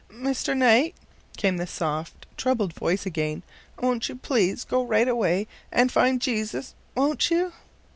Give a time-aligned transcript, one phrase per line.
[0.11, 0.57] "Mr.
[0.57, 0.95] Knight,"
[1.37, 3.43] came the soft, troubled voice again,
[3.79, 6.73] "won't you please to go right away and find Jesus?
[6.95, 7.53] Won't you?"